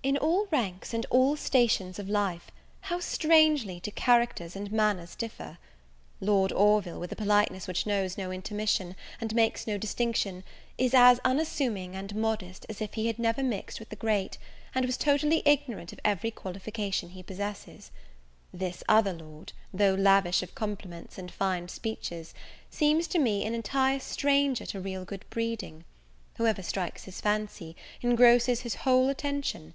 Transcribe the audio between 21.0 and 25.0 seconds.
and fine speeches, seems to me an entire stranger to